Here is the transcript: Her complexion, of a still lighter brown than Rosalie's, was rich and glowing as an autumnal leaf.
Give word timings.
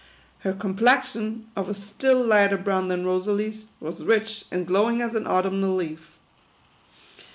Her 0.39 0.53
complexion, 0.53 1.45
of 1.55 1.69
a 1.69 1.75
still 1.75 2.25
lighter 2.25 2.57
brown 2.57 2.87
than 2.87 3.05
Rosalie's, 3.05 3.67
was 3.79 4.03
rich 4.03 4.45
and 4.49 4.65
glowing 4.65 4.99
as 4.99 5.13
an 5.13 5.27
autumnal 5.27 5.75
leaf. 5.75 6.17